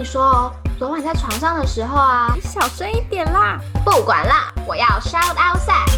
[0.00, 3.60] 你说哦，昨晚在床上的时候啊，你小声一点啦！
[3.84, 5.92] 不管啦，我要 shout out sex。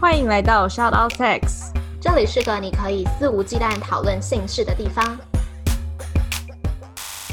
[0.00, 1.70] 欢迎来到 Shout Out Sex，
[2.00, 5.04] 这里是个你可以肆无忌惮讨论性事的地方。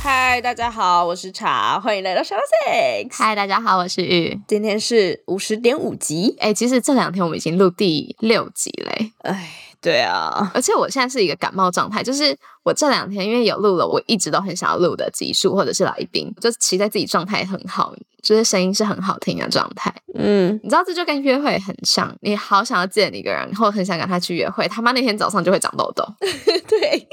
[0.01, 3.15] 嗨，大家好，我是茶，欢迎来到 Shout Out Sex。
[3.17, 4.41] 嗨，大家好，我是玉。
[4.45, 9.13] 今天是五十点五集，哎，其实这两天我们已经录第六集嘞。
[9.19, 19.93] 哎，对啊，而且我现在是一个感冒状态，就是我这两天因为有录了我一直都很想要录的集数或者是来宾，就期待自己状态很好，就是声音是很好听的状态。
[20.15, 26.05] 嗯，你知道这就跟约会很像，你好想要见一个人，或很想跟他去约会，他妈那天早上就会长痘痘，
[26.69, 27.05] 对，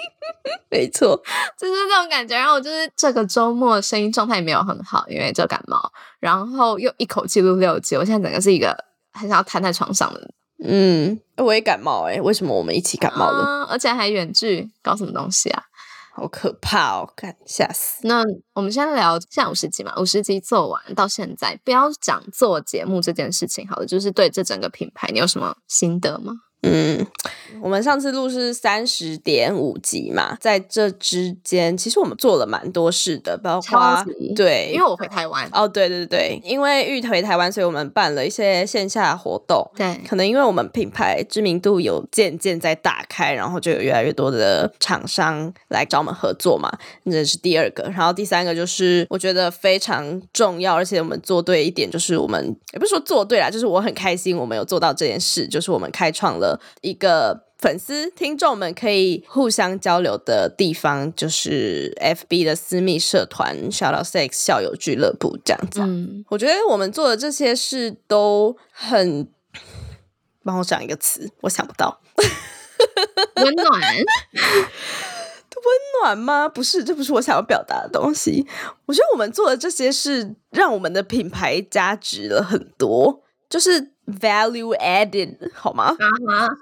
[0.70, 1.20] 没错，
[1.58, 2.36] 就是这种感觉。
[2.36, 8.76] 然后我就是这个周末声音状态没有很好，因为就感冒，然后又一口气录六集，我现在整个是一个
[9.12, 10.30] 很想要瘫在床上的。
[10.62, 13.44] 嗯，我也感冒哎，为什么我们一起感冒了？
[13.44, 15.62] 啊而且还远距，搞什么东西啊？
[16.12, 18.06] 好可怕哦，看吓死！
[18.06, 26.34] 那我们先聊下五十集嘛，五十集做完到现在，不要讲做节目这件事情好了，就是对这整个品牌，你有什么心得吗？
[26.62, 27.06] 嗯，
[27.62, 34.04] 我们上次录是三十点五集嘛，在这之间，其实我们做了蛮多事的，包括
[34.36, 39.66] 对，因为我回台湾，哦，对对对，因为玉回台湾，所以我们办了一些线下活动。
[39.74, 46.70] 对，可能因为我们品牌知名度有渐渐在打开，然后就有越来越多的厂商来找我们合作嘛，
[47.06, 47.84] 这是第二个。
[47.84, 56.49] 然后第三个就是我觉得非常重要，而且我们做对一点，就是我们也不是说做对啦，就是我很开心我们有做到这件事，就是我们开创了
[56.80, 57.46] 一个。
[57.60, 69.28] 粉丝听众们可以互相交流的地方，就是 FB 的私密社团 “Shout Out Sex 校友俱乐部”这样子啊、嗯，我觉得我们做的这些事都很，
[70.42, 72.00] 帮我讲一个词，我想不到。
[73.36, 74.04] 温暖，温
[76.00, 76.48] 暖吗？
[76.48, 78.46] 不是，这不是我想要表达的东西。
[78.86, 85.94] 我觉得我们做的这些事，让我们的品牌加值了很多，就是 value added，好吗？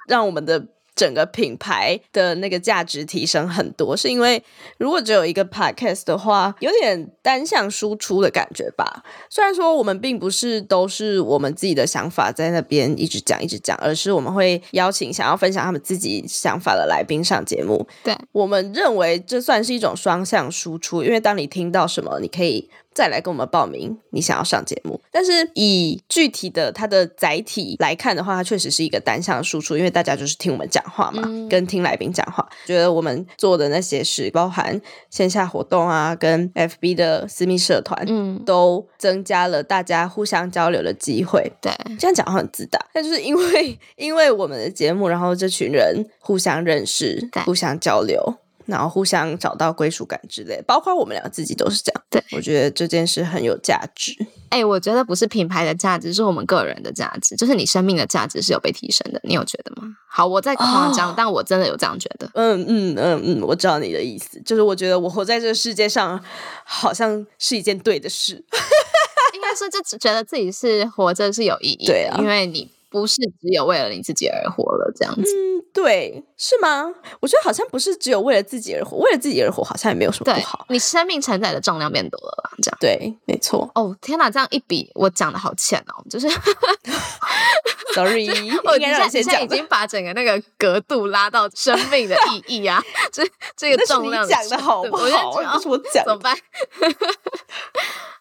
[0.06, 4.42] 让我们的整个品牌的那个价值提升很多，是因为
[4.78, 9.04] 如果只有一个 podcast 的话，有点单向输出的感觉吧。
[9.30, 17.86] 虽然说我们并不是都是我们自己的想法在那边一直讲一直讲，而是我们会邀请想要分享他们自己想法的来宾上节目。
[18.02, 25.00] 对，我们认为这算是一种双向输出，因为当你听到什么，你可以再来跟我们报名你想要上节目。
[25.12, 32.44] 但是以具体的它的载体来看的话，它确实是一个单向输出，因为大家就是听我们讲话嘛，嗯跟听来宾讲话。
[32.66, 41.52] 觉得我们做的那些事，包含线下活动啊，跟 FB 的私密社团，嗯，都增加了大家互相交流的机会。
[41.62, 48.34] 对，这样讲话很自大，但就是因为因为我们的节目，然后这群人互相认识，互相交流，
[48.68, 52.02] 然后互相找到归属感之类，包括我们俩自己都是这样。
[52.10, 54.14] 对，我觉得这件事很有价值。
[54.50, 59.96] 哎、我觉得不是品牌的价值，是我们个人的价值，就是你生命的价值是有被提升的，你有觉得吗？
[60.06, 62.30] 好，我在夸张，哦但我真的有这样觉得。
[62.34, 66.22] 嗯嗯嗯嗯，我知道你的意思，就是我觉得我活在这个世界上，
[66.64, 68.34] 好像是一件对的事。
[69.34, 75.22] 应该说，就只觉得自己是活着是有意义的，对啊因为你不是只有为了你自己而活了这样子。
[75.22, 76.86] 嗯，对，是吗？
[77.18, 80.64] 我觉得好像不是只有为了自己而活，为了自己而活好像也没有什么不好。
[80.68, 82.78] 你生命承载的重量变多了吧，这样。
[82.80, 83.68] 对，没错。
[83.74, 84.30] 哦，天哪！
[84.30, 86.28] 这样一比，我讲的好浅哦，就是
[87.94, 88.28] Sorry，
[88.64, 89.32] 我 应该让你先讲。
[89.32, 95.32] 现在已经把整个那个格度拉到生命的意义啊， 这这个重量讲的好不好？
[95.34, 96.04] 觉得不是我讲。
[96.04, 96.36] 怎么办？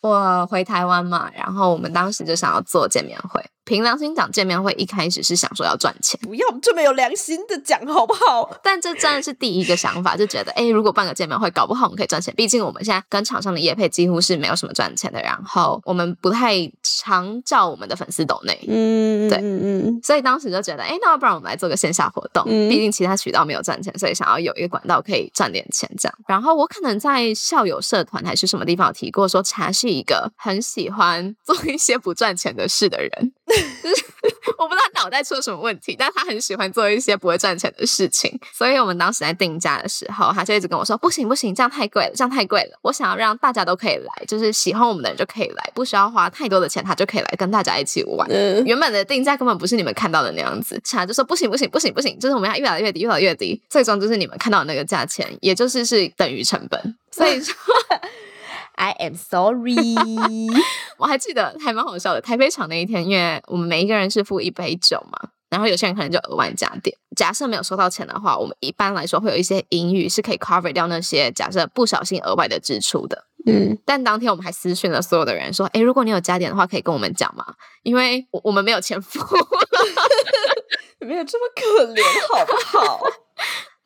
[0.01, 3.43] 我回台湾嘛，然后我们当时就想要做见面会。
[3.65, 8.49] 凭良心讲，见面会一开始是想说要赚钱，不要这么有良心的讲好不好？
[8.63, 12.33] 但这真的是第一个想法，就觉得，哎，如果办个见面会，搞不好我们可以赚钱。
[12.35, 18.57] 毕竟我们现在跟厂商的业配几乎是没有什么赚钱的，然后我们不太常叫我们的粉丝抖内。
[18.67, 22.43] 嗯，对嗯嗯所以当时就觉得，哎，那要不然我们来做个线下活动？
[22.47, 26.17] 嗯毕竟其他渠道没有赚钱，所以想要有一个管道可以赚点钱这样。
[26.27, 33.33] 然后我可能在校友社团还是什么地方有提过，说茶是一个很喜欢做一些不赚钱的事的人，
[33.81, 34.05] 就 是
[34.57, 38.37] 我不知道他脑袋出了什么问题，但他很喜欢做一些不会赚钱的事情。
[38.53, 42.77] 所以我们当时在定价的时候，他就一直跟我说，不行不行，这样太贵了，这样太贵了。
[42.81, 48.27] 我想要让大家都可以来，就是喜欢我们的人就可以来，不需要花太多的钱，他就可以来跟大家一起玩。
[48.29, 56.95] 嗯，原本的定价根本不是你们看到的那样子，茶就说不行不行不行不行，就是我们要越来越低，越来越低，最终就是你们看到的那个价钱，也就是是等于成本。
[57.11, 57.55] 所以说
[58.77, 59.75] I am sorry。
[60.97, 66.95] 我还记得还蛮好笑的，台北场那一天，因为我们每一个人是付一杯酒嘛，然后有些人可能就额外加点。
[67.15, 73.25] 假设没有收到钱的话，我们一般来说会有一些盈余是可以 cover 掉那些假设不小心额外的支出的。
[73.45, 77.45] 嗯，但当天我们还私讯了所有的人说，诶，如果你有加点的话，可以跟我们讲吗？
[77.83, 79.19] 因为我我们没有钱付。
[80.99, 81.61] 没有这么可
[81.93, 82.99] 怜，好不好？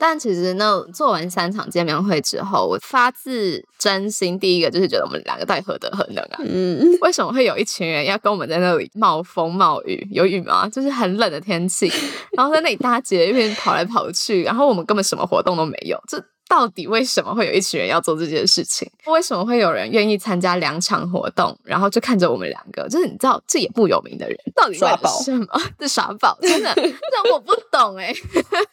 [0.03, 6.39] 但其实呢，做完三场见面会之后，我发自真心，第一个就是觉得我们两个到底何德何能啊？
[6.43, 10.07] 嗯，为什么会有一群人要跟我们在那里冒风冒雨？
[10.09, 10.67] 有雨吗？
[10.67, 11.91] 就是很冷的天气，
[12.35, 16.19] 然后在那里搭捷运跑来跑去，然后我们根本什么活动都没有，这。
[16.51, 18.85] 到底为什么会有一群人要做这件事情？
[19.05, 22.89] 为什么会有人愿意参加两场活动，然后就看着我们两个？
[22.89, 25.47] 就是你知道，这也不有名的人，到底 耍宝什么？
[25.79, 28.13] 这耍宝，真的， 这我不懂哎。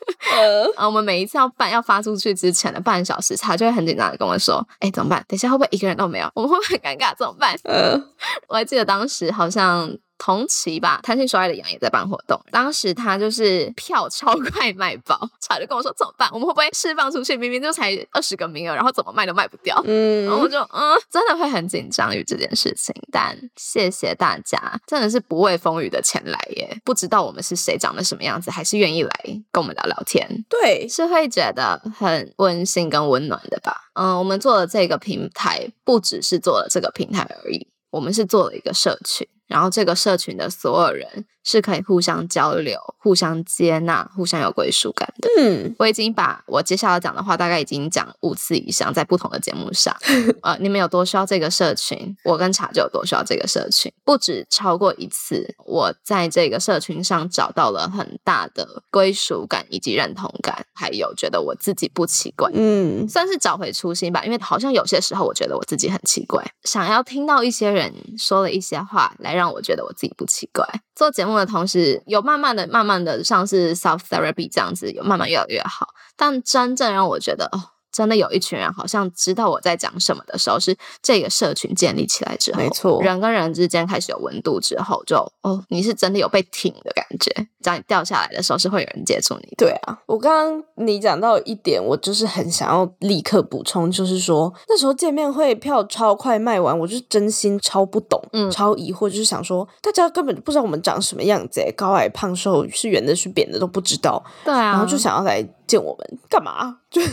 [0.74, 5.24] 啊，我们每一次要办要发出去之前的半小时，他就会很紧张的跟我说：“哎，怎么办？
[5.28, 6.28] 等一下会不会一个人都没有？
[6.34, 7.14] 我们会不会很尴尬？
[7.16, 8.04] 怎么办？”嗯，
[8.48, 9.96] 我还记得当时好像。
[10.18, 12.38] 同期吧，贪心说爱的羊也在办活动。
[12.50, 16.28] 当时他就是票超快卖爆，茶就跟我说怎么办？
[16.32, 17.36] 我们会不会释放出去？
[17.36, 19.80] 明明就才二十个名额，然后怎么卖都卖不掉。
[19.86, 22.94] 嗯，然后我就嗯，真的会很紧张于这件事情。
[23.12, 26.80] 但谢谢大家，真的是不畏风雨的前来耶。
[26.84, 29.20] 不知道我们是谁，长得什么样子，还是愿意来
[29.52, 30.44] 跟我们聊聊天。
[30.48, 33.88] 对，是会觉得很温馨跟温暖的吧？
[33.94, 39.26] 嗯，我们做的这个平台不只是做了这个平台而已，我们是做了一个社群。
[39.48, 45.28] 然后这个社群的所有人是可以互相交流、互相接纳、互相有归属感的。
[45.38, 49.96] 嗯，我已经把我接下来讲的话大概已经讲五次以上，在不同的节目上。
[50.42, 55.54] 呃，你们有多需要这个社群，我跟茶就有多需要这个社群，不止超过一次。
[55.64, 62.50] 我在这个社群上找到了很大的归属感以及认同感，还有觉得我自己不奇怪。
[62.52, 64.22] 嗯，算是找回初心吧。
[64.26, 69.37] 因为好像有些时候我觉得我自己很奇怪，想要听到一些人说了一些话来。
[69.38, 70.66] 让我觉得我自己不奇怪。
[70.94, 75.88] 做节目的同时，有慢慢的、慢慢的，像是 self therapy 这样子，有慢慢越来越好。
[76.16, 77.77] 但真正让我觉得哦。
[77.92, 87.48] 真的有一群人好像知道我在讲什么的时候，是这个社群建立起来之后，没错，人跟人之间开始有温度之后，就哦，你是真的有被挺的感觉。
[87.62, 89.54] 当你掉下来的时候，是会有人接住你。
[89.56, 106.78] 对啊，我刚刚你讲到一点，我就是很想要立刻补充，就是说那时候见面会票超快卖完，我就是真心超不懂，嗯，超疑惑，就是想说大家根本不知道我们长什么样子，高矮胖瘦是圆的是扁的都不知道，对啊，然后就想要来见我们干嘛？
[106.90, 107.02] 就。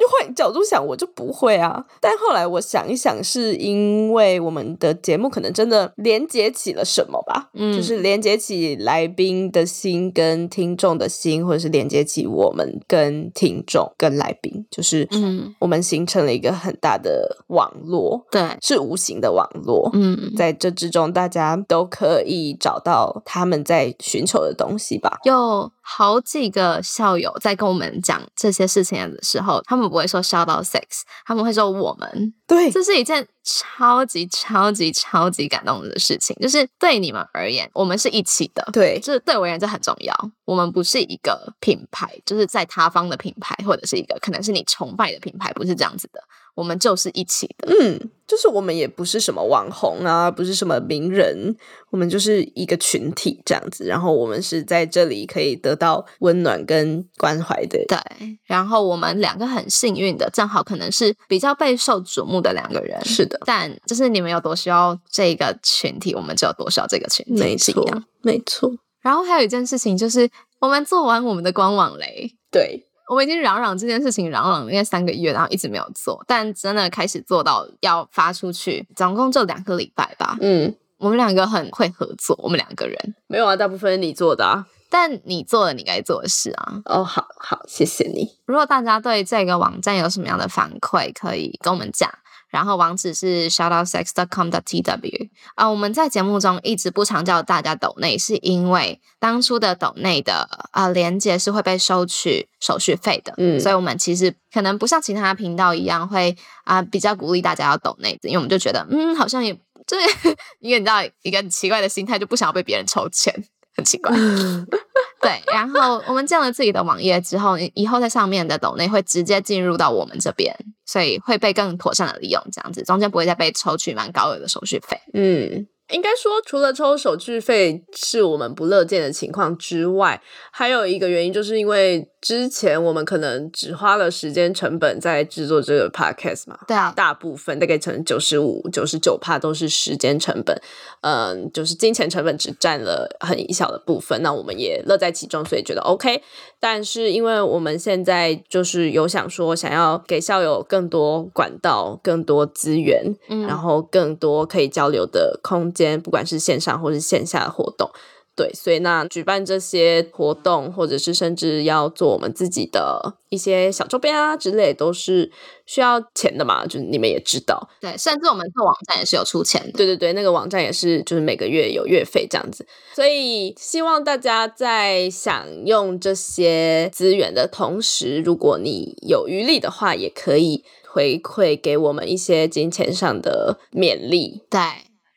[0.00, 1.84] 就换角度想，我就不会啊。
[2.00, 7.50] 但后来我想一想，是因为我们的节目可能真的连接起了什么吧？
[7.52, 19.90] 嗯，就是连接起来宾的心跟听众的心，或者是连接起我们跟听众跟来宾，就是嗯，我们形成了一个很大的网络，对，是无形的网络。
[19.92, 25.18] 嗯，在这之中，大家都可以找到他们在寻求的东西吧。
[25.24, 29.90] 有好几个校友在跟我们讲这些事情的时候，他们。
[29.90, 36.36] 不会说 shout out sex，他们会说我们对，这是一件超级超级超级感动的事情。
[36.40, 40.14] 就是对你们而言，我们是一起的，对，就是对我而言这很重要。
[40.44, 46.22] 我们不是一个品牌，就是在他方的品牌，或者是一个可能是你崇拜的品牌，不是这样子的。
[46.60, 51.56] 我们就是一起的，嗯，就是我们也不是什么网红啊，不是什么名人，
[51.88, 53.86] 我们就是一个群体这样子。
[53.86, 57.98] 然后我们是在这里可以得到温暖跟关怀的，对。
[58.44, 63.40] 然后我们两个很幸运的，正好可能是比较备受瞩目的两个人，是的。
[63.46, 68.70] 但就是你们有多需要这个群体，我们就有多少这个群体，没错，没错。
[69.00, 70.28] 然后还有一件事情就是，
[70.60, 72.86] 我们做完我们的官网嘞，对。
[73.10, 80.38] 我们已经嚷嚷这件事情嚷嚷了应该三个月，然后一直没有做，但真的开始做到要发出去，总共就两个礼拜吧。
[80.40, 86.80] 嗯，我们两个很会合作，我们两个人没有啊，大部分你做的啊，但你做了你该做的事啊。
[86.84, 88.30] 哦，好好，谢谢你。
[88.46, 92.08] 如果大家对这个网站有什么样的反馈，可以跟我们讲。
[92.50, 109.96] 然后网址是 shoutoutsex.com.tw 啊，我们在节目中一直不常叫大家抖内，是因为当初的抖内的啊连接是会被收取手续费的，嗯，所以我们其实可能不像其他频道一样会啊比较鼓励大家要抖内，因为我们就觉得嗯好像也这，
[110.60, 113.32] 因为你知道一个很奇怪的心态，就不想要被别人抽钱，
[113.76, 114.14] 很奇怪。
[115.20, 120.56] 对，然后我们建了自己的网页之后，以后在上面的抖内会直接进入到我们这边，
[120.90, 125.00] 所以会被更妥善的利用，这样子中间不会再被抽取蛮高额的手续费。
[125.14, 130.20] 嗯，应该说除了抽手续费是我们不乐见的情况之外，
[130.50, 140.54] 还有一个原因就是因为之前我们可能只花了时间成本在制作这个 podcast 嘛，对啊，大部分大概成九十五、九十九帕都是时间成本，
[141.00, 144.22] 嗯，就是金钱成本只占了很小的部分。
[144.22, 146.22] 那我们也乐在其中，所以觉得 OK。
[146.58, 157.90] 但是因为我们现在就是有想说，想要给校友更多管道、更多资源，嗯然后更多可以交流的空间，不管是线上或是线下的活动。
[158.40, 165.30] 对，所以那举办这些活动，或者是甚至要做我们自己的一些小周边啊之类，都是
[165.66, 167.68] 需要钱的嘛，就是你们也知道。
[167.82, 169.72] 对，甚至我们做网站也是有出钱的。
[169.72, 172.66] 对对对，那个网站也是，就是每个月有月费这样子。
[172.94, 184.40] 所以希望大家在享用这些资源的同时，如果你有余力的话，也可以回馈给我们一些金钱上的勉励。
[184.48, 184.60] 对，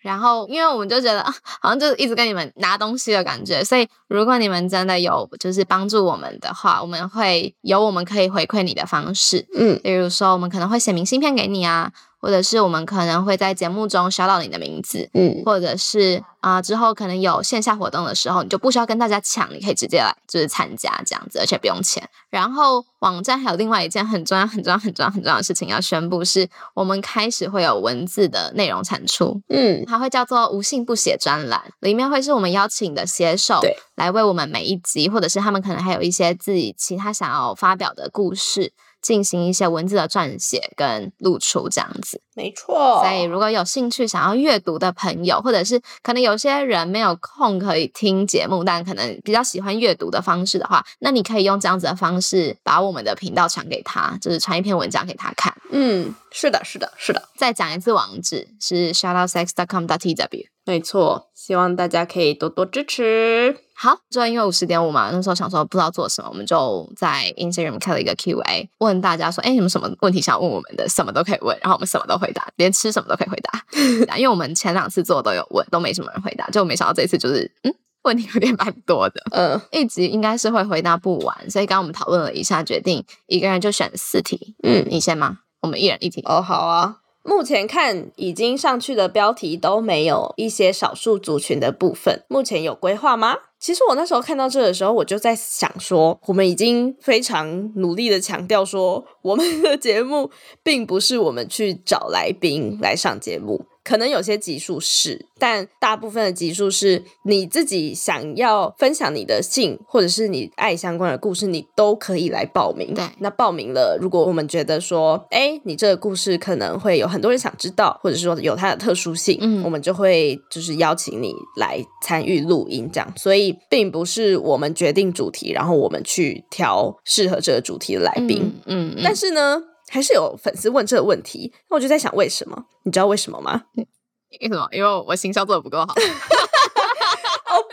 [0.03, 11.91] 然后因为我们就觉得啊，好像就是一直跟你们拿东西的感觉，所以如果你们真的有就是帮助我们的话，我们会有我们可以回馈你的方式，嗯，比如说我们可能会写明信片给你啊，
[12.23, 22.01] 或者是我们可能会在节目中 shout out 你的名字，嗯，或者是啊、之后可能有线下活动的时候，你就不需要跟大家抢，你可以直接来就是参加这样子，而且不用钱。
[22.29, 29.41] 然后网站还有另外一件很重要、很重要、很重要、很重要的事情要宣布，是我们开始会有文字的内容产出。
[29.49, 38.71] 嗯，它会叫做“无信不写”专栏，里面会是我们邀请的写手对来为我们每一集，或者是他们可能还有一些自己其他想要发表的故事，
[39.03, 42.19] 进行一些文字的撰写跟露出这样子。
[42.35, 43.03] 没错。
[43.03, 55.53] 所以如果有兴趣想要阅读的朋友，或者是可能有些人没有空可以听节目，但可能比较喜欢阅读的方式的话，那你可以用这样子的方式把我们的频道传给他，就是传一篇文章给他看。
[55.71, 60.52] 嗯，是的，是的，是的，再讲一次网址是 shoutoutsex.com.tw。
[60.65, 61.29] 没错。
[61.35, 63.57] 希望大家可以多多支持。
[63.75, 73.65] 好，就因为五十点五嘛，那时候想说不知道做什么，我们就在 Instagram 开了一个 Q&A，问大家说，哎，你们什么问题想问我们的，什么都可以问，然后我们什么都回答，连吃什么都可以回答。
[74.15, 79.21] 因为我们前两次做都有问，都没什么人回答，就没想到这次就是，嗯，问题有点蛮多的。
[79.31, 84.55] 嗯，一集应该是会回答不完，所以刚刚我们讨论了一下，决定一个人就选四题。
[84.63, 85.39] 嗯你先吗？
[85.61, 86.21] 我们一人一题。
[86.25, 86.99] 哦，好啊。
[87.23, 93.37] 目前看已经上去的标题都没有一些少数族群的部分，目前有规划吗？
[93.57, 100.29] 其实我那时候看到这的时候，我就在想说，我们已经非常努力的强调说，我们的节目
[100.61, 112.93] 并不是我们去找来宾来上节目，可能有些集数是，但大部分的集数是你自己想要分享你的性或者是你爱相关的故事，你都可以来报名。
[112.93, 123.13] 对那报名了，如果我们觉得说，哎，你这个故事可能会有很多人想知道，或者是说有它的特殊性，嗯我们就会就是邀请你来参与录音这样。
[123.17, 128.61] 所以并不是我们决定主题，然后我们去挑适合这个主题的来宾。
[128.65, 129.61] 嗯嗯，但是呢，
[129.93, 132.65] 还是有粉丝问这个问题，那我就在想，为什么？
[132.83, 133.65] 你知道为什么吗？
[133.75, 134.67] 为什么？
[134.71, 135.93] 因为我行销做的不够好。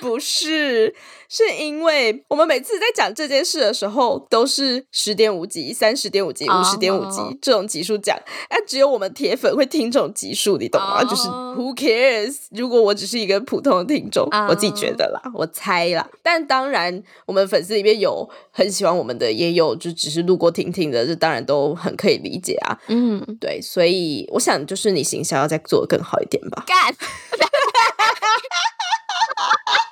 [0.01, 0.95] 哦，不是，
[1.29, 11.03] 是因为我们每次在讲这件事的时候，都是十点五集、三十点五集、五十点五集哦这种集数讲，但只有我们铁粉会听这种集数，你懂吗？
[11.03, 12.37] 哦就是 Who cares？
[12.51, 16.09] 如果我只是一个普通的听众，哦我自己觉得啦，我猜啦。
[16.23, 22.79] 但当然，我们粉丝里面有很喜欢我们的，也有就只是路过听听的，这当然都很可以理解啊。
[22.89, 26.65] 嗯，对，所以我想就是你行销要再做的更好一点吧。
[26.67, 26.95] 干。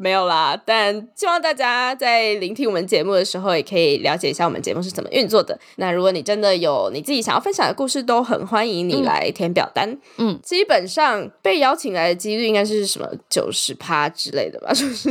[0.00, 5.58] 没有啦，但希望大家在聆听我们节目的时候，也可以了解一下我们节目是怎么运作的。
[5.76, 9.98] 那如果你真的有你自己想要分享的故事，都很欢迎你来填表单。
[10.16, 15.10] 嗯，基本上被邀请来的几率应该是什么九十趴之类的吧，就是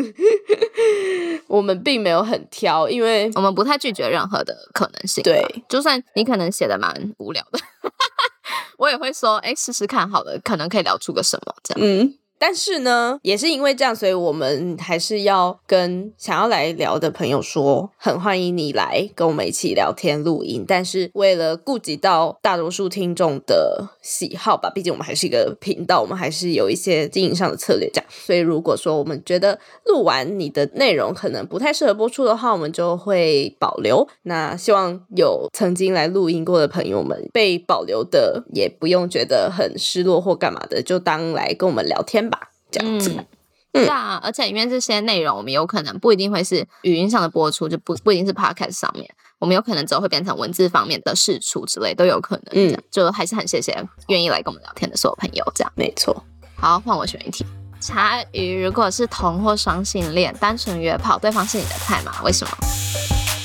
[1.45, 5.21] 我们并没有很挑，因为我们不太拒绝任何的可能性。
[5.23, 7.59] 对，就算你可能写的蛮无聊的，
[8.79, 11.87] 我也会说，哎，试试看好了，可能可以聊出个什么这样。
[11.87, 12.15] 嗯。
[12.39, 20.63] 但是呢，也是因为这样，所以我们还是要跟想要来聊的朋友说，很欢迎你来跟我们一起聊天录音。
[20.65, 28.09] 但是为了顾及到大多数听众的喜好吧，毕竟我们还是一个频道，我们还是有一些经营上的策略这样。
[28.09, 34.07] 所以如果说我们觉得录完你的内容可能不太适合播出的话，我们就会保留。
[34.23, 42.28] 那希望有曾经来录音过的朋友们，被保留的也不用觉得很失落或干嘛的，就当来跟我们聊天，
[42.71, 43.11] 这样子。
[43.11, 43.25] 嗯，
[43.71, 49.07] 对啊，而且里面这些内容，我们有可能不一定会是语音上的播出，就不不一定是 podcast 上面，
[49.37, 52.45] 我们有可能之后会变成文字方面的释出之类，都有可能。
[52.53, 55.45] 嗯、就还是很谢谢愿意来跟我们聊天的所有朋友。
[55.53, 56.23] 这样，没错。
[56.55, 57.45] 好，换我选一题。
[57.79, 62.11] 茶余如果是同或双性恋，单纯约炮，对方是你的菜吗？
[62.23, 62.57] 为什么？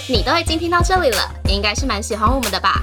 [0.09, 2.83] 你都已经听到这里了，你应该是蛮喜欢我们的吧？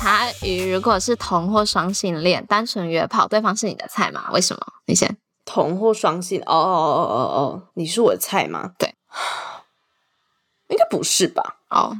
[0.00, 4.30] 茶余如果是同或双性恋，单纯约炮，对方是你的菜吗？
[4.32, 4.66] 为什么？
[4.86, 5.14] 你先。
[5.44, 8.70] 同或双性，哦哦哦哦哦，你是我的菜吗？
[8.78, 8.94] 对，
[10.68, 11.58] 应该不是吧？
[11.68, 11.94] 哦，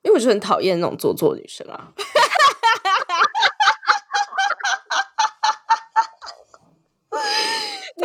[0.00, 1.88] 因为我就很讨厌那种做作女生啊。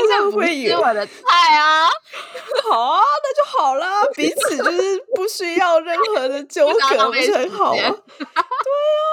[0.10, 1.88] 大家会以为我的菜啊？
[2.70, 7.82] 好啊，那就好啦， 彼此就是不需要任何的 纠葛，不是很好吗？
[8.18, 9.04] 对啊，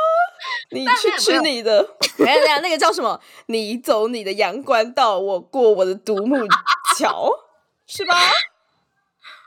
[0.70, 1.86] 你去吃你的，
[2.16, 3.20] 没有没有，那个叫什么？
[3.46, 6.36] 你走你的阳关道，我过我的独木
[6.96, 7.30] 桥，
[7.86, 8.16] 是吧？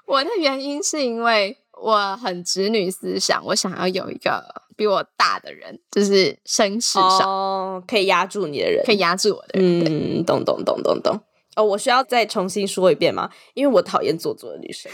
[0.06, 4.44] 我的原因是因为我很直女思想，我想要有一个
[4.76, 9.86] 比我大的人，就是身世上哦，可以压住你的人，可以压住我的人。
[9.86, 11.22] 嗯，懂懂懂懂懂。
[11.60, 13.30] 哦，我需要再重新说一遍吗？
[13.54, 14.90] 因为我讨厌做作的女生。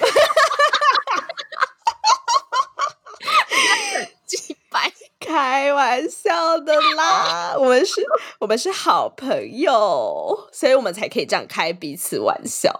[4.25, 8.03] 几百，开玩笑的啦， 我们是，
[8.39, 12.72] 我们是好朋友，所以我们才可以这样开彼此玩笑。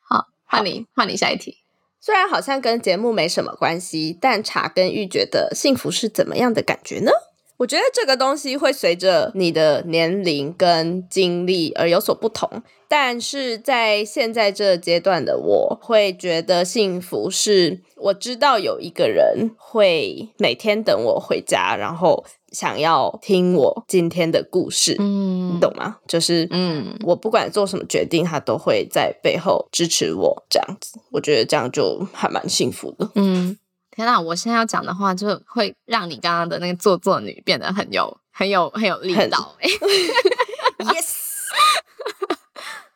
[0.00, 1.58] 好，换你，换你下一题。
[2.00, 7.12] 虽然好像跟节目没什么关系，但茶跟玉觉得幸福是怎么样的感觉呢？
[7.58, 25.96] 我觉得这个东西会随着你的年龄跟经历而有所不同，但是在现在这个阶段的我，会觉得幸福是我知道有一个人会每天等我回家，然后想要听我今天的故事，嗯你懂吗？
[26.06, 33.10] 就是嗯，我不管做什么决定，他都会在背后支持我，这样子，我觉得这样就还蛮幸福的。
[33.14, 33.56] 嗯，
[33.96, 34.20] 天哪！
[34.20, 39.68] 我现在要讲的话，就会让你刚刚的那个做作女变得很有、很有、很有力很道、欸。
[40.84, 41.14] Yes，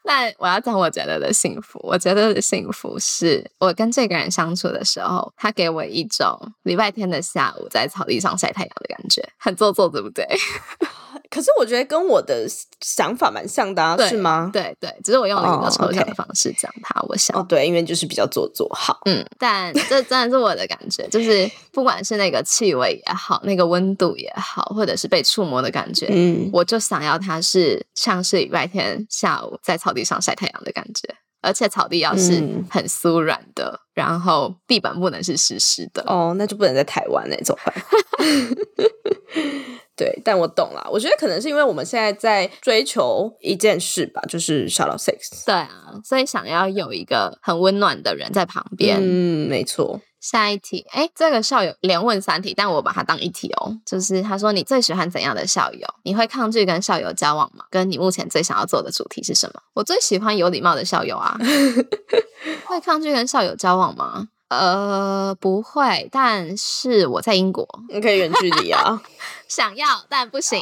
[0.03, 10.27] 那我要讲我觉得的幸福，我觉得的幸福是我跟这个人相处的时候，他给我一种礼拜天的下午在草地上晒太阳的感觉，很做作，对不对？
[11.31, 12.45] 可是我觉得跟我的
[12.81, 14.51] 想法蛮像的、啊，是吗？
[14.53, 17.39] 对对，只是我用了一个哦抽象的方式讲它，我想。
[17.39, 18.69] 哦，对，因为就是比较做作。
[18.75, 36.03] 好，嗯，但 这真的是我的感觉，就是不管是那个气味也好，那个温度也好，或者是被触摸的感觉，嗯，我就想要它是像是礼拜天下午在草地上晒太阳的感觉，而且草地要是嗯很酥软的，然后地板不能是湿湿的。
[36.09, 37.75] 哦，那就不能在台湾那怎么办？
[40.01, 40.89] 对，但我懂了。
[40.91, 45.45] 我觉得可能是因为我们现在在追求一件事吧，就是小老 sex。
[45.45, 48.97] 对啊，所以想要有一个很温暖的人在旁边。
[48.99, 50.01] 嗯，没错。
[50.19, 53.77] 下一题，哎，这个校友连问三题，但我把它当一题哦。
[53.85, 55.87] 就是他说你最喜欢怎样的校友？
[56.05, 57.65] 你会抗拒跟校友交往吗？
[57.71, 59.61] 跟你目前最想要做的主题是什么？
[59.75, 61.37] 我最喜欢有礼貌的校友啊。
[62.65, 64.29] 会抗拒跟校友交往吗？
[64.51, 69.01] 呃，不会，但是我在英国，你可以远距离啊。
[69.49, 70.61] 想要但不行。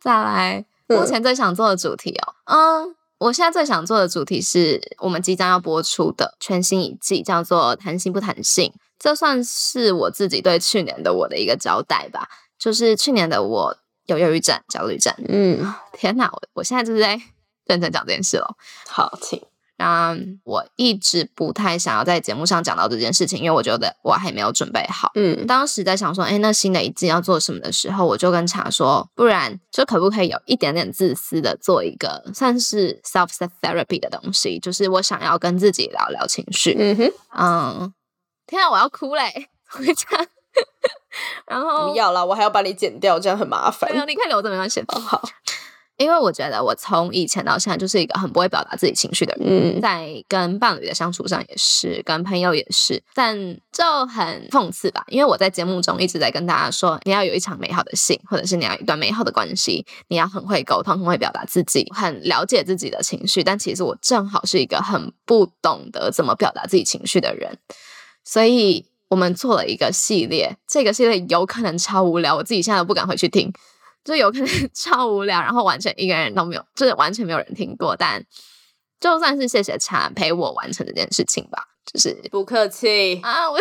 [0.00, 8.72] 再来，嗯目前最想做的主题哦，嗯，我现在最想做的主题是我们即将要播出的全新一季，叫做“谈心不谈性”。
[8.98, 12.28] 这算是我自己对去年的我的一个交代吧。
[12.56, 15.12] 就是去年的我有忧郁症、焦虑症。
[15.28, 17.20] 嗯，天哪，我我现在就是在
[17.66, 18.54] 认真讲这件事了。
[18.88, 19.42] 好，请。
[19.82, 25.10] 嗯，我一直不太想要在节目上讲到这件事情，因为我觉得我还没有准备好。
[25.14, 33.28] 嗯当时在想说，哎，那新的一季要做什么的时候，我就跟茶说，不然就可不可以有一点点自私的做一个算是 self
[33.60, 36.76] therapy 的东西，就是我想要跟自己聊聊情绪。
[36.78, 37.94] 嗯哼，嗯，
[38.46, 39.48] 天啊，我要哭嘞！
[39.72, 40.06] 回家，
[41.48, 43.98] 然后不要啦，我还要把你剪掉，这样很麻烦没。
[43.98, 44.80] 有，你可以留着没关系。
[44.80, 45.22] 哦好，
[46.02, 49.78] 因为我觉得我从以前到现在就是一个很不会表达自己情绪的人。
[49.78, 53.36] 嗯在跟伴侣的相处上也是，跟朋友也是，但
[53.72, 55.04] 就很讽刺吧。
[55.08, 63.42] 因为我在节目中一直在跟大家说，你要有一场美好的性，或者是你要一段美好的关系，你要很会沟通，很会表达自己，很了解自己的情绪。
[63.42, 67.58] 但其实我正好是一个很不懂得怎么表达自己情绪的人，
[68.24, 73.52] 所以我们做了一个系列，这个系列有可能超无聊，我自己现在都不敢回去听。
[74.04, 77.96] 就有可能 超无聊，然后完全一个人都没有，就是完全没有人听过。
[77.96, 78.24] 但
[79.00, 83.58] 就算是谢谢茶陪我完成这件事情吧，就是不客气啊，我。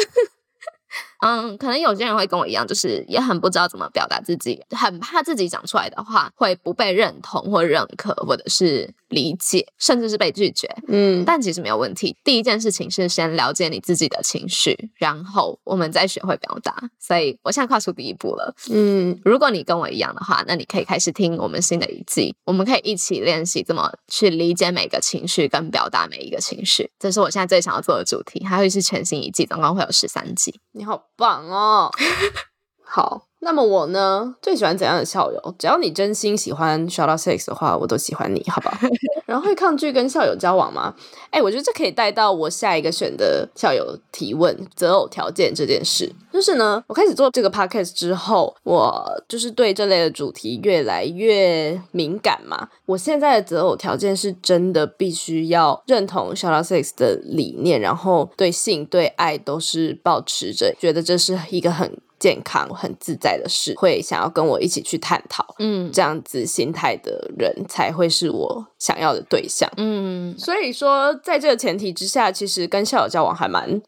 [1.21, 10.67] 嗯，可能有些人会跟我一样，就是也很不知道怎么表达自己，很怕自己讲出来的话会不被认同或认可，或者是理解，甚至是被拒绝。
[10.87, 12.15] 嗯，但其实没有问题。
[12.23, 16.75] 第一件事情是先了解你自己的情绪，然后我们再学会表达。
[16.99, 18.53] 所以我现在跨出第一步了。
[18.71, 26.89] 嗯，如果你跟我一样的话，那你可以开始听我们新的一季，我们可以一起练习怎么去理解每个情绪跟表达每一个情绪。
[26.97, 30.59] 这是我现在最想要做的主题，还会是全新一季，总共会有十三集。
[30.71, 31.10] 你好。
[31.21, 31.91] 棒哦，
[32.91, 33.27] 好。
[33.43, 35.55] 那么我呢，最喜欢怎样的校友？
[35.57, 38.79] 只要你真心喜欢 Shout Out Six 的话，我都喜欢你，好吧？
[39.25, 40.93] 然后会抗拒跟校友交往吗？
[41.31, 46.13] 哎，我觉得这可以带到我下一个选的校友提问择偶条件这件事。
[46.31, 52.69] 就是呢，我开始做这个 Podcast 之后，我就是对这类的主题越来越敏感嘛。
[52.85, 61.97] 我现在的择偶条件是真的必须要认同 Shout Out Six 的理念，然后对性对爱都是保持着，觉得这是一个很。
[62.21, 73.81] 健康很自在的事，会想要跟我一起去探讨，嗯，这样子心态的人才会是我想要的对象，嗯，所以说在这个前提之下，其实跟校友交往还蛮。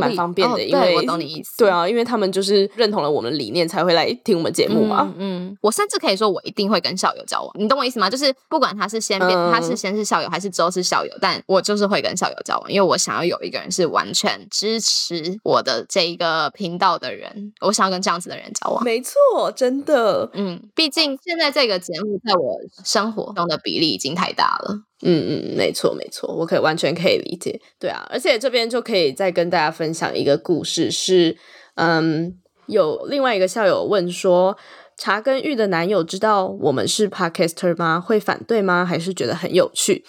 [0.00, 1.56] 蛮方便的，因为我懂你意思。
[1.58, 5.12] 对啊，因为他们就是认同了我们理念，才会来听我们节目嘛。
[5.16, 7.50] 嗯，我甚至可以说，我一定会跟校友交往。
[7.58, 8.10] 你懂我意思吗？
[8.10, 17.52] 就是不管他是先变，他是先是校友，还是之后是校友，但我就是会跟校友交往，因为我想要有一个人是完全支持我的这一个频道的人。
[17.60, 18.84] 我想要跟这样子的人交往。
[18.84, 20.28] 没错，真的。
[20.34, 24.80] 嗯，毕竟现在这个节目在我生活中的比例已经太大了。
[25.02, 27.58] 嗯嗯，没错没错，我可以完全可以理解。
[27.78, 31.36] 对啊，而且这边就可以再跟大家分享一个故事，是
[31.76, 32.34] 嗯，
[32.66, 34.56] 有另外一个校友问说，
[34.96, 38.00] 查根玉的男友知道我们是 podcaster 吗？
[38.00, 38.84] 会反对吗？
[38.84, 40.04] 还是觉得很有趣？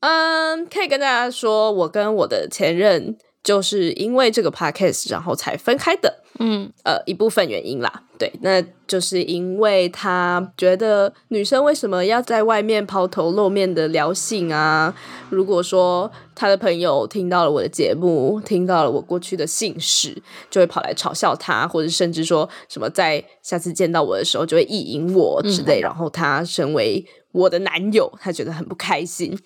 [0.00, 6.22] 嗯，可以跟大家说，我跟我的前任就是因为这个 podcast 然后才分开的。
[6.40, 14.92] 嗯，呃，一部分原因啦，对，那就是因为他觉得女生为什么要在外面抛头露面的聊性啊？
[15.30, 29.38] 如果说他的朋友听到了我的节目，听到了我过去的姓氏，就会跑来嘲笑他，或者甚至说什么在下次见到我的时候就会意淫我之类，然后他身为我的男友，他觉得很不开心。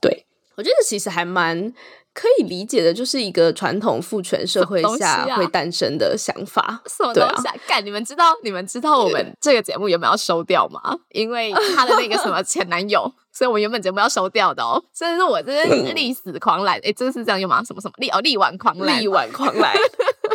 [0.00, 1.74] 对我觉得其实还蛮。
[2.18, 6.82] 可以理解的，就是一个传统父权社会下会诞生的想法。
[6.90, 7.54] 什么东西啊？
[7.68, 7.84] 干！
[7.86, 8.34] 你们知道？
[8.42, 10.80] 你们知道我们这个节目有没有收掉吗？
[11.10, 14.82] 因为他的那个什么前男友，所以我们原本节目要收掉的哦。
[14.92, 17.62] 甚至是我这是历史狂来，哎，真是这样用吗？
[17.62, 19.72] 什么什么力哦，力挽狂澜，力挽狂澜，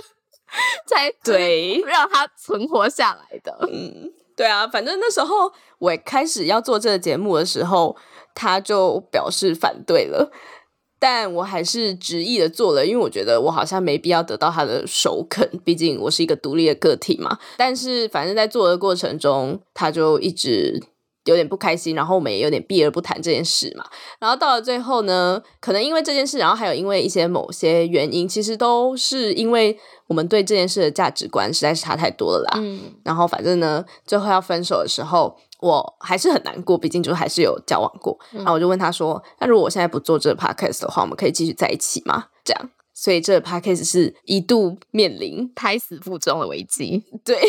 [0.87, 3.67] 才 对让他存活下来的。
[3.69, 7.97] 嗯，对啊，反正那时候我开始要做这个节目的时候，
[8.33, 10.31] 他就表示反对了。
[11.05, 17.37] 但我还是执意的做了，因为我觉得我好像没必要得到他的首肯，毕竟我是一个独立的个体嘛。
[17.57, 20.81] 但是反正在做的过程中，他就一直
[21.25, 23.83] 有点不开心，然后我们也有点避而不谈这件事嘛。
[24.17, 32.53] 然后到了最后呢，可能因为这件事，然后还有因为一些某些原因，其实都是因为我们对这件事的价值观实在是差太多了啦。
[32.61, 35.35] 嗯，然后反正呢，最后要分手的时候。
[35.63, 38.19] 我还是很难过，毕竟就还是有交往过。
[38.31, 47.05] 然后我就问他说：“那如果我现在不做这个 podcast 的话，我们可以继续在一起吗？”这样，所以这个 podcast 是一度面临胎死腹中的危机。
[47.23, 47.39] 对，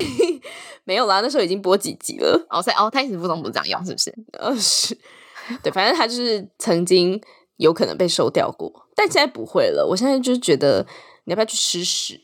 [0.85, 2.47] 没有啦，那时候已经播几集了。
[2.49, 4.15] 哦，所以哦，胎死腹中不是这样用，是不是？
[4.39, 4.97] 呃，是。
[5.63, 7.21] 对，反正他就是曾经
[7.57, 9.85] 有可能被收掉过，但现在不会了。
[9.85, 10.87] 我现在就是觉得。
[11.27, 12.21] 你要不要去吃屎？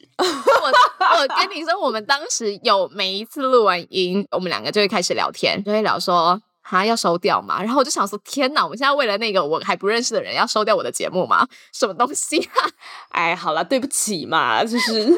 [1.21, 7.63] 我跟你说，我们当时有每一次录完音，我们两个就会开始聊天，就会聊说哈要收掉嘛。
[7.63, 11.47] 然后我就想说，天哪，我们现在为了那个我还不认识的人要收掉我的节目吗？
[11.73, 12.71] 什么东西啊？
[13.11, 15.15] 哎，好了，对不起嘛，就是。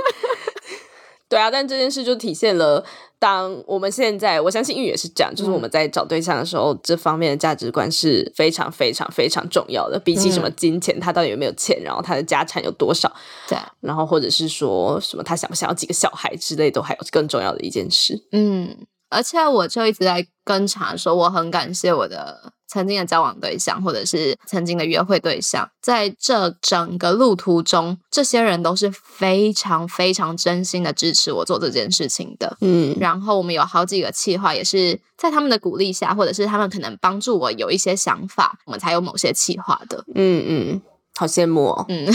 [1.33, 2.85] 对啊，但这件事就体现了，
[3.19, 9.99] 当我们现在，我相信玉也是这样，就是我们在找对象的时候，这方面的价值观是非常非常非常重要的。
[9.99, 13.11] 比起什么金钱，他到底有没有钱，然后他的家产有多少，
[13.49, 18.27] 对，然后或者是说什么他想不想要几个小孩之类，都还有更重要的一件事。
[18.33, 18.77] 嗯，
[19.09, 22.53] 而且我就一直在跟查说，我很感谢我的。
[22.73, 32.57] 曾经的交往对象，或者是曾经的约会对象，在这整个路途中，这些人都是非常非常真心的支持我做这件事情的。
[32.63, 40.03] 嗯，然后我们有好几个计划，也是在他们的鼓励下，或者是他们可能帮助我有一些想法，我们才有某些计划的。
[40.15, 40.83] 嗯嗯，
[41.15, 41.85] 好羡慕哦。
[41.91, 42.07] 嗯。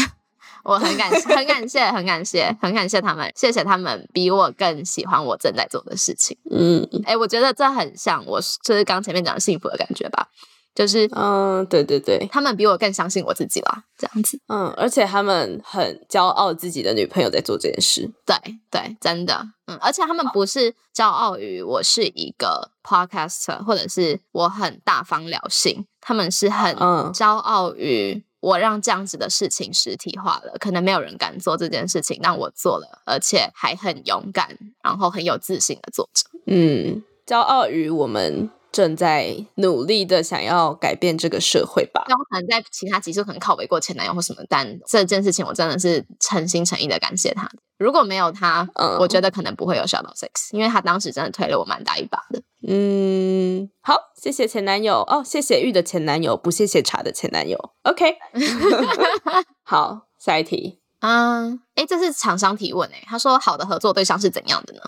[0.67, 6.37] 我很感谢，很感谢，很感谢，很感谢他们，谢谢他们比我更喜欢我正在做的事情。
[6.51, 10.27] 嗯，哎，我觉得这很像我就是刚前面讲的幸福的感觉吧。
[10.75, 14.39] 就是嗯，对对对，他们比我更相信我自己啦，这样子。
[14.47, 18.07] 嗯，而且他们很骄傲自己的女朋友在做这件事。
[18.23, 18.35] 对
[18.69, 36.23] 对，真的，嗯，而且他们不是骄傲于我是一个 podcaster，或者是我很大方聊性，他们是很嗯骄傲于我让这样子的事情实体化了，可能没有人敢做这件事情，但我做了，而且还很勇敢，然后很有自信的做着。
[36.45, 42.05] 嗯，骄傲于我们正在努力的想要改变这个社会吧。
[42.07, 47.49] 那我可能在其他集数可能靠背过前男友或什么，但这件事情我真的是诚心诚意的感谢他。
[47.79, 52.41] 如果没有他，嗯我觉得可能不会有 Shadow Six，因为他当时真的推了我蛮大一把的。
[52.69, 57.57] 嗯，好，谢谢前男友哦，谢谢玉的前男友，不谢谢茶的前男友。
[57.83, 58.17] OK，
[59.63, 64.81] 好，下一题嗯，哎，这是厂商提问哎，他说好的合作对象是怎样的呢？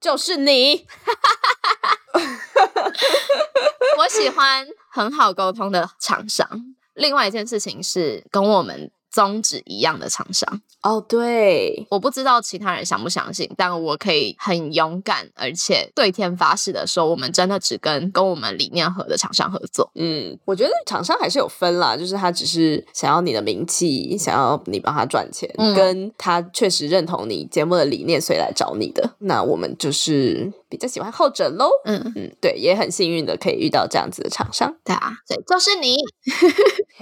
[0.00, 0.86] 就是你。
[3.98, 6.48] 我喜欢很好沟通的厂商。
[6.94, 10.60] 另外一件事情是跟我们宗旨一样的厂商。
[10.82, 19.90] 哦，对，我不知道其他人相不相信，但我可以很勇敢，而且对天发誓的说，我们真的只跟跟我们理念合的厂商合作。
[19.94, 29.14] 嗯，我觉得厂商还是有分啦，就是他只是想要你的名气，想要你帮他赚钱，嗯跟他确实认同你节目的理念，所以来找你的。
[29.20, 31.70] 那我们就是比较喜欢后者喽。
[31.86, 34.76] 嗯，嗯，对，也很幸运的可以遇到这样子的厂商。
[34.84, 35.96] 对啊，对就是你。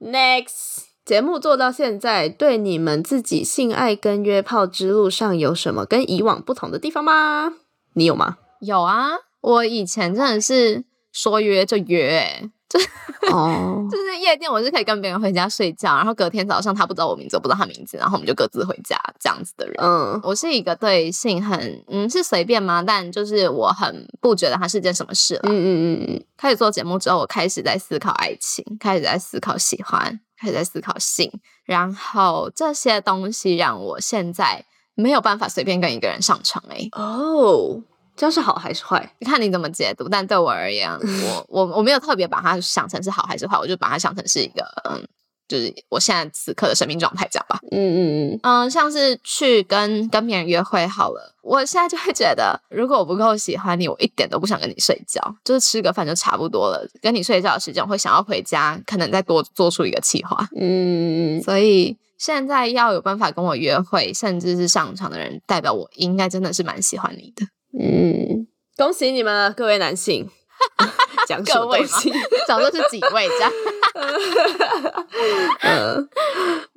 [0.00, 7.52] OK，Next，节目做到现在，对你们自己性爱跟约炮之路上有什么跟以往不同的地方吗？
[7.92, 8.38] 你有吗？
[8.60, 12.50] 有啊，我以前真的是说约就约、欸，
[13.30, 19.76] 哦， 就是夜店，我是可以跟别人回家睡觉，然后隔天早上他不知道我名字，我不知道他名字，然后我们就各自回家这样子的人。
[19.78, 22.82] 嗯我是一个对性很嗯是随便吗？
[22.84, 25.42] 但就是我很不觉得它是件什么事了。
[25.44, 25.68] 嗯嗯
[26.02, 31.30] 嗯嗯，开始做节目之后，我开始在思考爱情，开始在思考喜欢，开始在思考性，
[31.64, 36.88] 然后这些东西让我现在没有办法随便跟一个人上床、欸。
[36.92, 37.82] 哦，
[38.16, 39.14] 这样是好还是坏？
[39.20, 40.90] 看你怎么解读，但对我而言，
[41.22, 45.06] 我我我没有特别把它想成是好还是坏，我就把它想成是一个嗯，
[45.48, 47.58] 就是我现在此刻的生命状态这样吧。
[47.70, 47.98] 嗯嗯
[48.32, 56.86] 嗯，嗯，像是去跟跟别人约会好了，我现在就会觉得，如果我不够喜欢你，我一点都不想跟你睡觉，就是吃个饭就差不多了。
[57.00, 60.48] 跟你睡觉的时间，我会想要回家，可能再多做出一个计划。
[60.58, 67.46] 嗯，所以现在要有办法跟我约会，甚至是上床的人，代表我应该真的是蛮喜欢你的。
[67.78, 70.28] 嗯，恭喜你们了，各位男性。
[71.28, 72.10] 讲各位东西？
[72.48, 73.52] 想说是几位这样？
[75.62, 76.08] 嗯，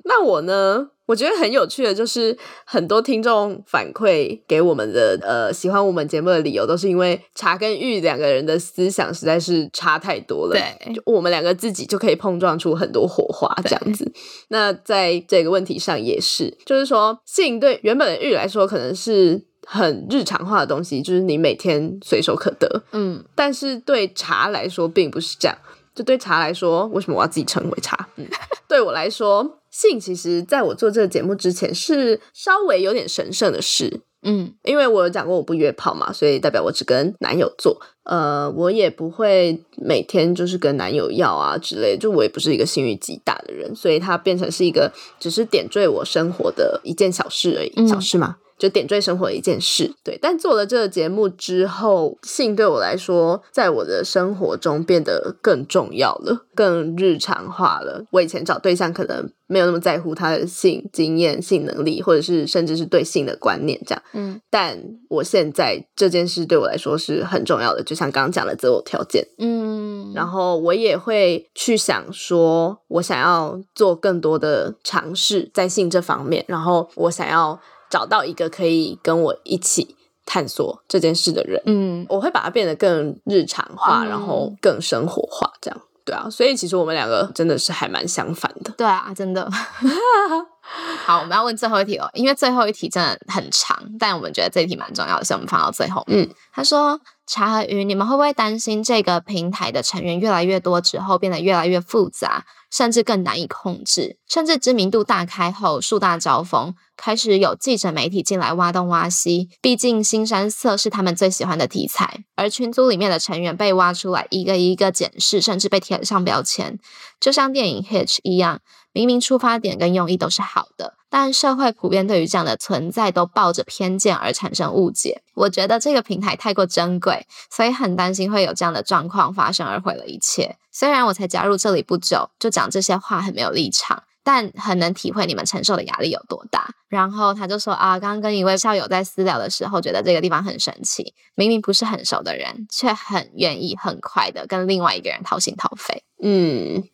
[0.04, 0.88] 那我呢？
[1.06, 10.52] 我觉得很有趣的就是，很多听众反馈给我们的呃喜欢我们节目的理由，都是因为茶跟玉两个人的思想实在是差太多了。
[10.52, 14.12] 对就我们两个自己就可以碰撞出很多火花这样子。
[14.50, 22.84] 那在这个问题上也是，就是说性对原本的玉来说，可能是很日常化的东西，就是你每天随手可得。
[22.92, 25.58] 嗯，但是对茶来说并不是这样。
[26.00, 28.08] 就对茶来说，为什么我要自己称为茶？
[28.16, 28.26] 嗯，
[28.66, 34.00] 对我来说，性其实在我做这个节目之前是稍微有点神圣的事。
[34.22, 37.78] 嗯因为我有讲过我不约炮嘛，所以代表我只跟男友做。
[38.04, 48.36] 呃，我也不会每天就是跟男友要啊之类的，就我也不是一个性欲极大的人，所以它变成是一个只是点缀我生活的一件小事而已，嗯小事吗？
[48.60, 50.18] 就点缀生活的一件事，对。
[50.20, 58.04] 但做了这个节目之后，性对我来说，在我的生活中变得更重要了，更日常化了。
[58.10, 64.02] 我以前找对象可能没有那么在乎他的性经验、性能力，或者是甚至是对性的观念这样。
[64.12, 69.26] 嗯但我现在这件事对我来说是很重要的，就像刚刚讲的择偶条件。
[69.38, 77.58] 嗯，然后我也会去想说，我想要做更多的尝试在性这方面，然后我想要
[77.90, 81.60] 找到一个可以跟我一起探索这件事的人。
[81.66, 86.28] 嗯我会把它变得更日常化，嗯然后更生活化，这样对啊。
[86.30, 88.72] 所以其实我们两个真的是还蛮相反的。
[88.78, 89.50] 对啊，真的。
[91.04, 96.04] 好，我们要问最后一题哦，因为最后一题真的很长，但我们觉得这一题蛮重要的，所以我们放到最后。
[96.06, 104.18] 嗯，他说：“茶和鱼，你们会不会担心这个平台的成员越来越多之后，变得越来越复杂，甚至更难以控制？
[104.28, 109.48] 甚至知名度大开后，树大招风，开始有记者媒体进来挖东挖西。
[109.60, 116.78] 毕竟新山色是他们最喜欢的题材，而群组里面的成员被挖出来，一个一个检视，甚至被贴上标签。
[117.18, 118.60] 就像电影《Hitch》一样，
[118.92, 125.22] 明明出发点跟用意都是好的，但社会普遍对于这样的存在都抱着偏见而产生误解。
[125.34, 130.56] 我觉得这个平台太过珍贵，所以很担心会有这样的状况发生而毁了一切。
[130.72, 134.02] 虽然我才加入这里不久，就讲这些话很没有立场。
[134.22, 136.68] 但很能体会你们承受的压力有多大。
[136.88, 146.04] 然后他就说啊，刚刚跟一位校友在私聊的时候，觉得这个地方很神奇，明明不是很熟的人，却很愿意很快的跟另外一个人掏心掏肺。
[146.22, 146.84] 嗯。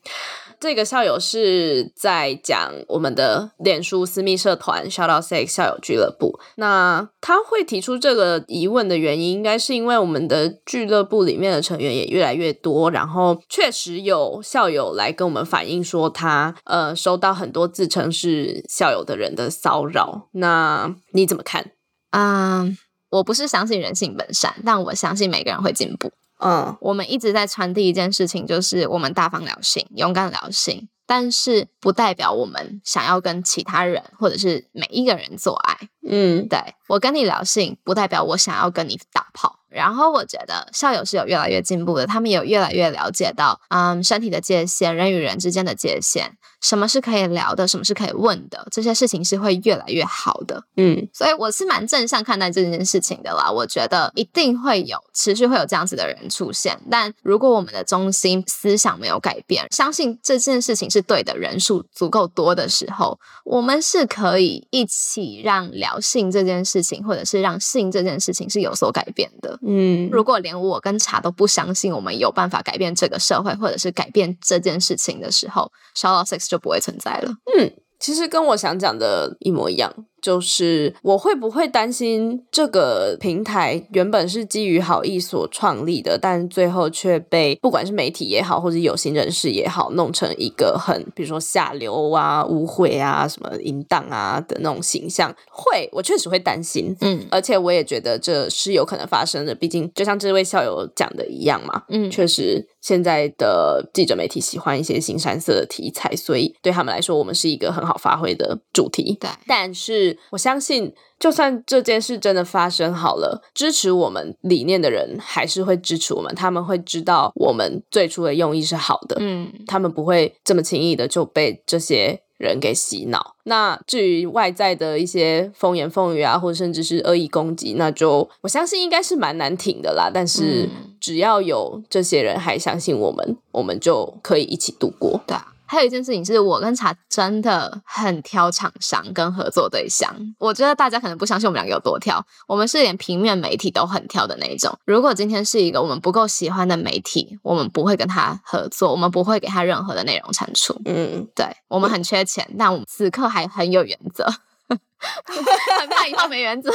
[0.58, 6.38] 这个校友是在讲我们的脸书私密社团 Shout Out Sex 校友俱乐部。
[6.56, 20.28] 那他会提出这个疑问的原因，应该是因为我们的俱乐部里面的成员也越来越多，然后确实有校友来跟我们反映说，他呃收到很多自称是校友的人的骚扰。
[20.32, 21.72] 那你怎么看？
[22.10, 22.76] 嗯，
[23.10, 26.10] 我不是相信人性本善，但我相信每个人会进步。
[26.38, 35.88] 嗯，我们一直在传递一件事情，就是我们大方聊性，勇敢聊性，但是不代表我们想要跟其他人或者是每一个人做爱。
[36.06, 39.55] 嗯，对我跟你聊性，不代表我想要跟你打炮。
[39.76, 46.32] 然后我觉得校友是有越来越进步的，他们有越来越了解到，嗯，身体的界限，人与人之间的界限。
[46.62, 50.64] 什么是可以聊的，什么是可以问的，这些事情是会越来越好的。
[50.76, 53.48] 嗯，所以我是蛮正向看待这件事情的啦。
[53.50, 69.56] 我觉得一定会有持续会有这样子的人出现，但如果我们的中心思想没有改变，相信这件事情是对的人数足够多的时候，我们是可以一起让聊性这件事情，或者是让性这件事情是有所改变的。
[69.68, 76.56] 嗯，如果连我跟茶都不相信我们有办法改变这个社会，或者是改变这件事情的时候，小老 sex 就。
[76.56, 77.30] 就不会存在了。
[77.54, 79.92] 嗯，其实跟我想讲的一模一样。
[80.22, 95.32] 就是我会不会担心这个平台原本是基于好意所创立的，但最后却被不管是媒体也好，或者有心人士也好，弄成一个很比如说下流啊、污秽啊、什么淫荡啊的那种形象？
[95.50, 96.96] 会，我确实会担心。
[97.02, 99.54] 嗯，而且我也觉得这是有可能发生的。
[99.54, 109.16] 毕竟就像这位校友讲的一样嘛，嗯，确实现在的记者媒体喜欢一些新山色的题材，所以对他们来说，我们是一个很好发挥的主题。
[109.20, 110.05] 对，但是。
[110.30, 116.34] 我相信，就算这件事真的发生好了，支持我们理念的人还是会支持我们。
[116.34, 123.34] 他们会知道我们最初的用意是好的，嗯，他们不会这么轻易的就被这些人给洗脑。
[123.44, 130.10] 那至于外在的一些风言风语啊，或者甚至是恶意攻击，那就我相信应该是蛮难挺的啦。
[130.12, 130.68] 但是
[131.00, 135.20] 只要有这些人还相信我们，我们就可以一起度过。
[135.26, 135.52] 对啊。
[135.66, 144.76] 还有一件事情是我跟茶真的很挑厂商跟合作对象，我觉得大家可能不相信我们两个有多挑，我们是连平面媒体都很挑的那一种。
[144.84, 150.80] 如果今天是一个我们不够喜欢的媒体，我们不会跟他合作，我们不会给他任何的内容产出。
[150.84, 154.26] 嗯，对，我们很缺钱，但我们此刻还很有原则。
[155.78, 156.70] 很怕以后没原则，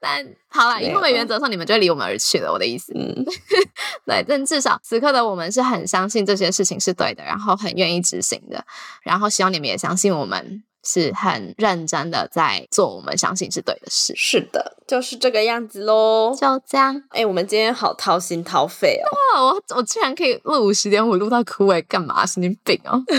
[0.00, 2.52] 但好了，以后没原则的时候，你们就会离我们而去了。
[2.52, 3.24] 我的意思，嗯，
[4.04, 8.64] 对，但至少此刻的我们是很相信这些事情是对的，然后很愿意执行的，
[9.02, 14.12] 然后希望你们也相信我们是很认真的在做我们相信是对的事。
[14.16, 16.36] 是的，就是这个样子喽。
[16.38, 17.02] 就这样。
[17.10, 19.00] 哎，我们今天好掏心掏肺
[19.34, 19.54] 哦。
[19.54, 22.26] 我我居然可以录五十点五，录到枯萎，干嘛？
[22.26, 23.02] 神经病哦。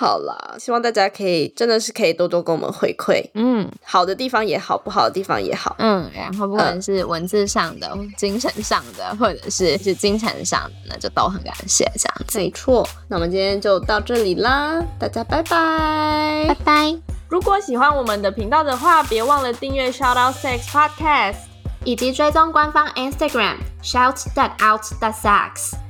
[0.00, 12.26] 好啦，希望大家可以真的是可以多多跟我们回馈，嗯，好的地方也好，不好的地方也好，嗯，然后不管是文字上的、精神上的，或者是是金钱上的，那就都很感谢这样。
[12.34, 16.96] 没错，那我们今天就到这里啦，大家拜拜，拜拜。
[17.28, 21.36] 如果喜欢我们的频道的话，别忘了订阅 Shout Out Sex Podcast，
[21.84, 25.89] 以及追踪官方 Instagram Shout That Out That Sex。